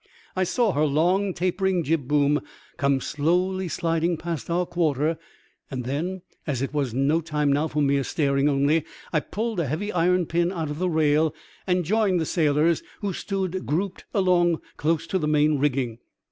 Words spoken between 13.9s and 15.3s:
along close to the